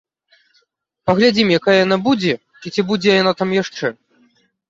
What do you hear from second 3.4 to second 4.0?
там яшчэ!